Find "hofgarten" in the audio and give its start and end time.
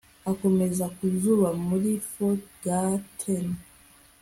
2.13-3.45